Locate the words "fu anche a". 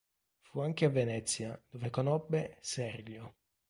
0.39-0.89